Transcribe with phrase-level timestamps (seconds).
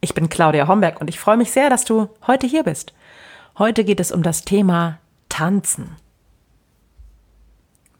[0.00, 2.92] Ich bin Claudia Homberg und ich freue mich sehr, dass du heute hier bist.
[3.58, 4.98] Heute geht es um das Thema
[5.28, 5.96] Tanzen.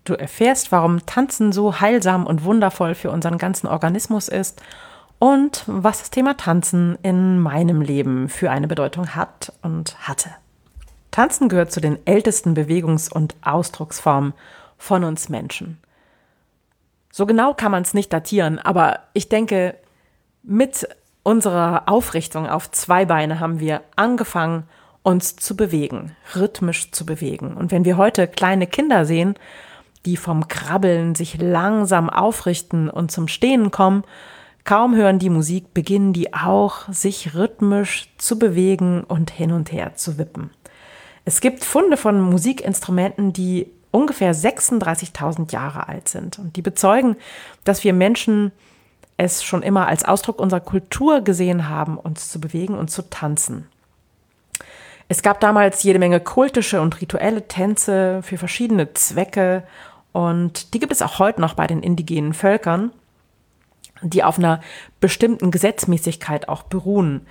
[0.04, 4.62] Du erfährst, warum Tanzen so heilsam und wundervoll für unseren ganzen Organismus ist
[5.18, 10.30] und was das Thema Tanzen in meinem Leben für eine Bedeutung hat und hatte.
[11.10, 14.34] Tanzen gehört zu den ältesten Bewegungs- und Ausdrucksformen
[14.76, 15.78] von uns Menschen.
[17.10, 19.74] So genau kann man es nicht datieren, aber ich denke,
[20.44, 20.88] mit
[21.22, 24.64] unserer Aufrichtung auf zwei Beine haben wir angefangen,
[25.02, 27.56] uns zu bewegen, rhythmisch zu bewegen.
[27.56, 29.34] Und wenn wir heute kleine Kinder sehen,
[30.04, 34.04] die vom Krabbeln sich langsam aufrichten und zum Stehen kommen,
[34.64, 39.94] kaum hören die Musik, beginnen die auch sich rhythmisch zu bewegen und hin und her
[39.94, 40.50] zu wippen.
[41.24, 47.16] Es gibt Funde von Musikinstrumenten, die ungefähr 36.000 Jahre alt sind und die bezeugen,
[47.64, 48.52] dass wir Menschen
[49.18, 53.66] es schon immer als Ausdruck unserer Kultur gesehen haben, uns zu bewegen und zu tanzen.
[55.08, 59.64] Es gab damals jede Menge kultische und rituelle Tänze für verschiedene Zwecke
[60.12, 62.92] und die gibt es auch heute noch bei den indigenen Völkern,
[64.02, 64.60] die auf einer
[65.00, 67.26] bestimmten Gesetzmäßigkeit auch beruhen.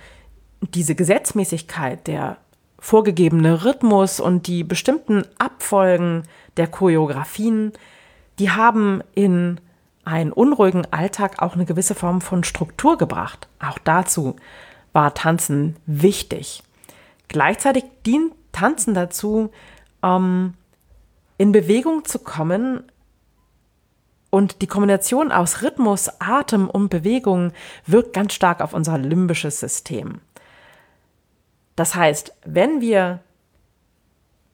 [0.60, 2.36] Diese Gesetzmäßigkeit, der
[2.78, 6.24] vorgegebene Rhythmus und die bestimmten Abfolgen
[6.56, 7.72] der Choreografien,
[8.38, 9.60] die haben in
[10.08, 13.46] einen unruhigen Alltag auch eine gewisse Form von Struktur gebracht.
[13.60, 14.36] Auch dazu
[14.92, 16.62] war Tanzen wichtig.
[17.28, 19.50] Gleichzeitig dient Tanzen dazu,
[20.02, 20.54] ähm,
[21.36, 22.84] in Bewegung zu kommen
[24.30, 27.52] und die Kombination aus Rhythmus, Atem und Bewegung
[27.86, 30.20] wirkt ganz stark auf unser limbisches System.
[31.76, 33.20] Das heißt, wenn wir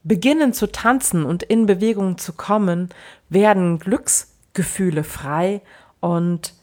[0.02, 2.90] beginnen zu tanzen und in Bewegung zu kommen,
[3.30, 5.60] werden Glücks Gefühle frei
[6.00, 6.54] und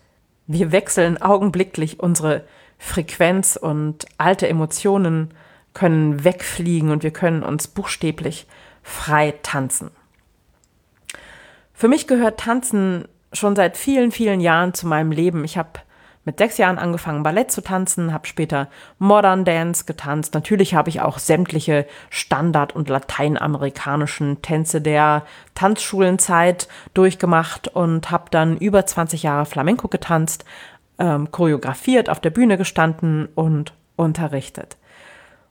[0.48, 2.46] wir wechseln augenblicklich unsere
[2.78, 5.34] Frequenz und alte Emotionen
[5.74, 8.48] können wegfliegen und wir können uns buchstäblich
[8.84, 9.92] frei tanzen.
[11.74, 15.46] Für mich gehört Tanzen schon seit vielen, vielen Jahren zu meinem Leben.
[15.46, 15.80] Ich habe
[16.24, 18.68] mit sechs Jahren angefangen, Ballett zu tanzen, habe später
[19.00, 20.34] Modern Dance getanzt.
[20.36, 25.24] Natürlich habe ich auch sämtliche Standard- und lateinamerikanischen Tänze der
[25.56, 30.46] Tanzschulenzeit durchgemacht und habe dann über 20 Jahre Flamenco getanzt,
[31.00, 34.78] ähm, choreografiert, auf der Bühne gestanden und unterrichtet.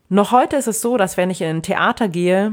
[0.08, 2.52] Noch heute ist es so, dass wenn ich in ein Theater gehe,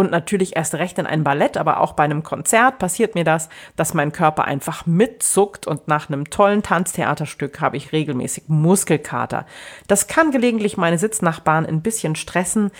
[0.00, 3.50] und natürlich erst recht in ein Ballett, aber auch bei einem Konzert passiert mir das,
[3.76, 9.44] dass mein Körper einfach mitzuckt und nach einem tollen Tanztheaterstück habe ich regelmäßig Muskelkater.
[9.88, 12.70] Das kann gelegentlich meine Sitznachbarn ein bisschen stressen,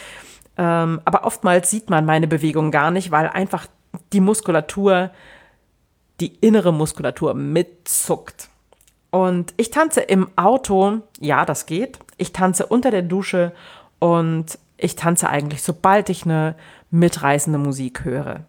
[0.57, 3.67] ähm, aber oftmals sieht man meine Bewegung gar nicht, weil einfach
[4.15, 5.11] die Muskulatur,
[6.21, 8.49] die innere Muskulatur mitzuckt.
[9.11, 11.99] Und ich tanze im Auto, ja, das geht.
[12.17, 13.53] Ich tanze unter der Dusche
[13.99, 16.55] und ich tanze eigentlich, sobald ich eine
[16.91, 18.41] mitreißende Musik höre.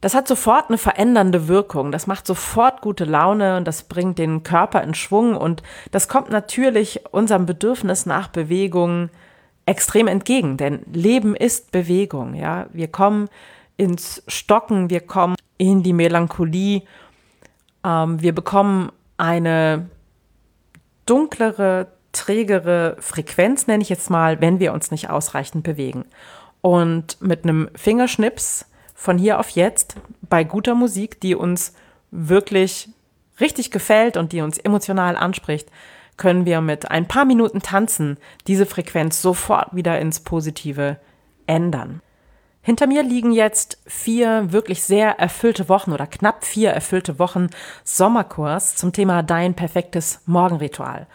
[0.00, 1.90] Das hat sofort eine verändernde Wirkung.
[1.90, 6.30] Das macht sofort gute Laune und das bringt den Körper in Schwung und das kommt
[6.30, 9.10] natürlich unserem Bedürfnis nach Bewegung
[9.66, 12.66] extrem entgegen, denn Leben ist Bewegung, ja.
[12.72, 13.28] Wir kommen
[13.76, 16.82] ins Stocken, wir kommen in die Melancholie,
[17.84, 19.90] ähm, wir bekommen eine
[21.04, 26.04] dunklere, trägere Frequenz, nenne ich jetzt mal, wenn wir uns nicht ausreichend bewegen.
[26.60, 31.74] Und mit einem Fingerschnips von hier auf jetzt bei guter Musik, die uns
[32.10, 32.88] wirklich
[33.40, 35.70] richtig gefällt und die uns emotional anspricht,
[36.16, 40.98] können wir mit ein paar Minuten tanzen diese Frequenz sofort wieder ins Positive
[41.46, 42.00] ändern.
[42.62, 47.48] Hinter mir liegen jetzt vier wirklich sehr erfüllte Wochen oder knapp vier erfüllte Wochen
[47.84, 51.06] Sommerkurs zum Thema Dein perfektes Morgenritual.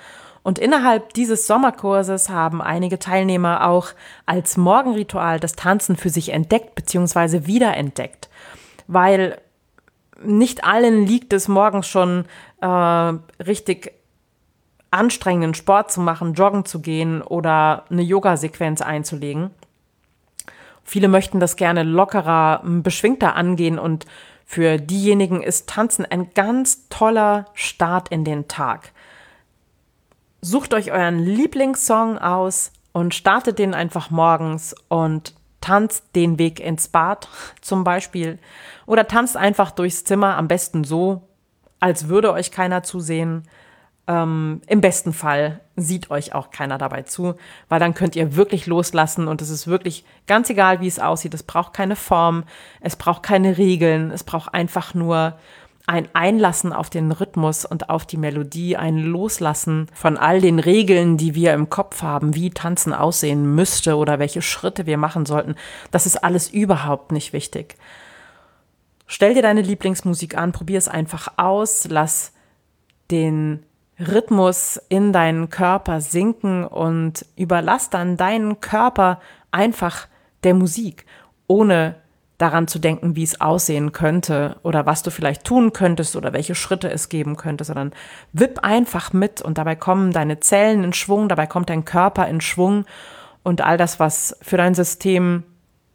[0.43, 3.89] Und innerhalb dieses Sommerkurses haben einige Teilnehmer auch
[4.25, 7.45] als Morgenritual das Tanzen für sich entdeckt bzw.
[7.45, 8.29] wiederentdeckt,
[8.87, 9.39] weil
[10.23, 12.25] nicht allen liegt es morgens schon
[12.61, 13.93] äh, richtig
[14.89, 19.51] anstrengenden Sport zu machen, joggen zu gehen oder eine Yoga-Sequenz einzulegen.
[20.83, 24.05] Viele möchten das gerne lockerer, beschwingter angehen und
[24.45, 28.91] für diejenigen ist Tanzen ein ganz toller Start in den Tag
[30.51, 36.89] sucht euch euren Lieblingssong aus und startet den einfach morgens und tanzt den Weg ins
[36.89, 37.29] Bad
[37.61, 38.37] zum Beispiel
[38.85, 41.21] oder tanzt einfach durchs Zimmer, am besten so,
[41.79, 43.43] als würde euch keiner zusehen.
[44.07, 47.35] Ähm, Im besten Fall sieht euch auch keiner dabei zu,
[47.69, 51.33] weil dann könnt ihr wirklich loslassen und es ist wirklich ganz egal, wie es aussieht.
[51.33, 52.43] Es braucht keine Form,
[52.81, 55.37] es braucht keine Regeln, es braucht einfach nur
[55.91, 61.17] ein Einlassen auf den Rhythmus und auf die Melodie, ein Loslassen von all den Regeln,
[61.17, 65.55] die wir im Kopf haben, wie Tanzen aussehen müsste oder welche Schritte wir machen sollten,
[65.91, 67.75] das ist alles überhaupt nicht wichtig.
[69.05, 72.31] Stell dir deine Lieblingsmusik an, probier es einfach aus, lass
[73.11, 73.65] den
[73.99, 79.19] Rhythmus in deinen Körper sinken und überlass dann deinen Körper
[79.51, 80.07] einfach
[80.45, 81.05] der Musik,
[81.47, 81.95] ohne
[82.41, 86.55] daran zu denken, wie es aussehen könnte oder was du vielleicht tun könntest oder welche
[86.55, 87.93] Schritte es geben könnte, sondern
[88.33, 92.41] wipp einfach mit und dabei kommen deine Zellen in Schwung, dabei kommt dein Körper in
[92.41, 92.85] Schwung
[93.43, 95.43] und all das, was für dein System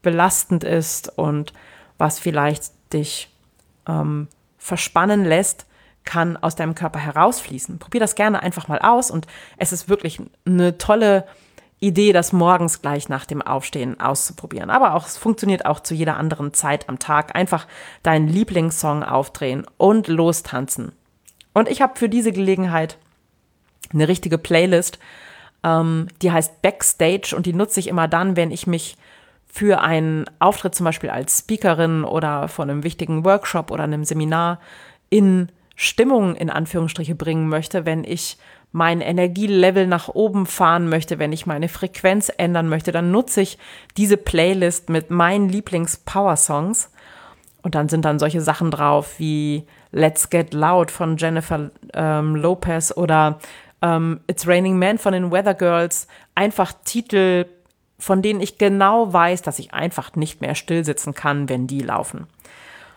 [0.02, 1.52] belastend ist und
[1.98, 3.28] was vielleicht dich
[3.88, 5.66] ähm, verspannen lässt,
[6.04, 7.80] kann aus deinem Körper herausfließen.
[7.80, 9.26] Probier das gerne einfach mal aus und
[9.56, 11.24] es ist wirklich eine tolle
[11.78, 14.70] Idee, das morgens gleich nach dem Aufstehen auszuprobieren.
[14.70, 17.36] Aber auch, es funktioniert auch zu jeder anderen Zeit am Tag.
[17.36, 17.66] Einfach
[18.02, 20.92] deinen Lieblingssong aufdrehen und lostanzen.
[21.52, 22.98] Und ich habe für diese Gelegenheit
[23.92, 24.98] eine richtige Playlist,
[25.62, 28.96] ähm, die heißt Backstage und die nutze ich immer dann, wenn ich mich
[29.46, 34.60] für einen Auftritt zum Beispiel als Speakerin oder von einem wichtigen Workshop oder einem Seminar
[35.08, 38.38] in Stimmung in Anführungsstriche bringen möchte, wenn ich
[38.72, 43.58] mein Energielevel nach oben fahren möchte, wenn ich meine Frequenz ändern möchte, dann nutze ich
[43.96, 46.90] diese Playlist mit meinen Lieblings-Power-Songs.
[47.62, 52.92] Und dann sind dann solche Sachen drauf wie Let's Get Loud von Jennifer ähm, Lopez
[52.94, 53.38] oder
[53.82, 56.06] ähm, It's Raining Man von den Weather Girls.
[56.34, 57.46] Einfach Titel,
[57.98, 62.26] von denen ich genau weiß, dass ich einfach nicht mehr stillsitzen kann, wenn die laufen.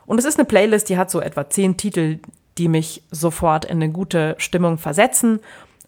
[0.05, 2.19] Und es ist eine Playlist, die hat so etwa zehn Titel,
[2.59, 5.39] die mich sofort in eine gute Stimmung versetzen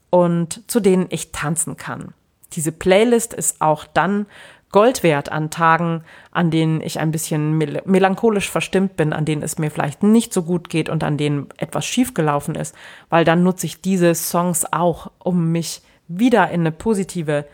[0.10, 2.14] und zu denen ich tanzen kann.
[2.54, 4.26] Diese Playlist ist auch dann
[4.72, 9.44] Gold wert an Tagen, an denen ich ein bisschen mel melancholisch verstimmt bin, an denen
[9.44, 12.74] es mir vielleicht nicht so gut geht und an denen etwas schiefgelaufen ist,
[13.10, 17.46] weil dann nutze ich diese Songs auch, um mich wieder in eine positive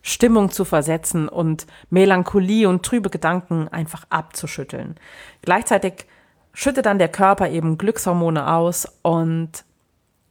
[0.00, 4.96] Stimmung zu versetzen und Melancholie und trübe Gedanken einfach abzuschütteln.
[5.42, 6.06] Gleichzeitig
[6.52, 9.64] schüttet dann der Körper eben Glückshormone aus und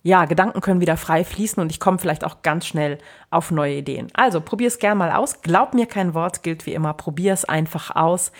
[0.01, 2.99] ja, Gedanken können wieder frei fließen und ich komme vielleicht auch ganz schnell
[3.31, 4.07] auf neue Ideen.
[4.13, 5.41] Also probier es gern mal aus.
[5.41, 6.93] Glaub mir kein Wort, gilt wie immer.
[6.93, 8.31] Probier es einfach aus.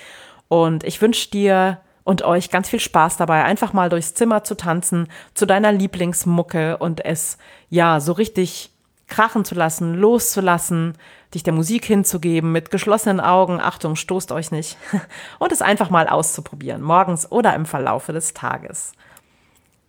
[0.48, 4.56] Und ich wünsche dir und euch ganz viel Spaß dabei, einfach mal durchs Zimmer zu
[4.56, 7.38] tanzen, zu deiner Lieblingsmucke und es
[7.70, 8.72] ja so richtig
[9.10, 10.94] krachen zu lassen, loszulassen,
[11.34, 14.78] dich der Musik hinzugeben, mit geschlossenen Augen, Achtung, stoßt euch nicht,
[15.40, 18.94] und es einfach mal auszuprobieren, morgens oder im Verlaufe des Tages.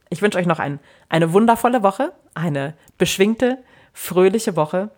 [0.09, 3.59] Ich wünsche euch noch ein, eine wundervolle Woche, eine beschwingte,
[3.93, 4.91] fröhliche Woche,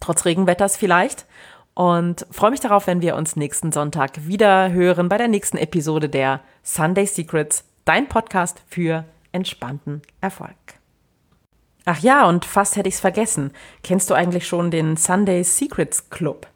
[0.00, 1.26] trotz Regenwetters vielleicht.
[1.74, 6.08] Und freue mich darauf, wenn wir uns nächsten Sonntag wieder hören bei der nächsten Episode
[6.08, 10.77] der Sunday Secrets, dein Podcast für entspannten Erfolg.
[11.90, 13.50] Ach ja, und fast hätte ich es vergessen.
[13.82, 16.46] Kennst du eigentlich schon den Sunday Secrets Club?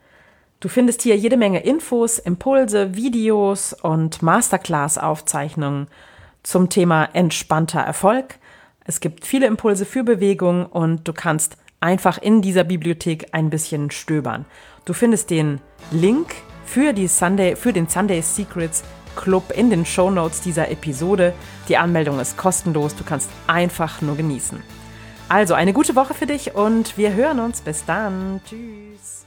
[0.61, 5.89] Du findest hier jede Menge Infos, Impulse, Videos und Masterclass-Aufzeichnungen
[6.43, 8.35] zum Thema entspannter Erfolg.
[8.85, 13.91] Es gibt viele Impulse für Bewegung und du kannst einfach in dieser Bibliothek ein bisschen
[13.91, 14.45] stöbern.
[14.85, 16.35] Du findest den Link
[16.67, 18.85] für, die Sunday, für den Sunday Secrets
[19.17, 21.33] Club in den Show Notes dieser Episode.
[21.69, 24.82] Die Anmeldung ist kostenlos, du kannst einfach nur genießen.
[25.33, 27.63] Also eine gute Woche für dich und wir hören uns.
[27.63, 28.43] Bis dann.
[28.47, 29.25] Tschüss.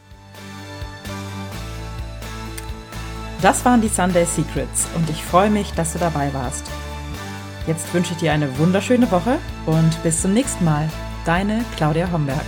[3.41, 6.69] Das waren die Sunday Secrets und ich freue mich, dass du dabei warst.
[7.65, 10.87] Jetzt wünsche ich dir eine wunderschöne Woche und bis zum nächsten Mal.
[11.25, 12.45] Deine Claudia Homberg.